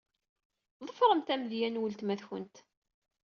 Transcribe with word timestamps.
Ḍefremt 0.87 1.33
amedya 1.33 1.67
n 1.69 1.79
weltma-twent. 1.81 2.55